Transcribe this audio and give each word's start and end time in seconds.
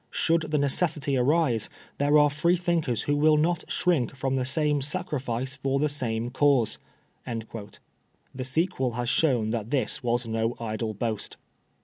Should 0.09 0.41
the 0.49 0.57
necessity 0.57 1.15
arise, 1.15 1.69
there 1.99 2.17
are 2.17 2.31
Freethinkers 2.31 3.03
who 3.03 3.15
will 3.15 3.37
not 3.37 3.65
shrink 3.67 4.15
from 4.15 4.35
the 4.35 4.45
same 4.45 4.81
sacrifice 4.81 5.57
for 5.57 5.77
the 5.77 5.89
same 5.89 6.31
cause." 6.31 6.79
The 7.23 8.43
sequel 8.43 8.93
has 8.93 9.09
shown 9.09 9.51
that 9.51 9.69
this 9.69 10.01
was 10.01 10.27
no 10.27 10.55
idle 10.59 10.95
boast. 10.95 11.37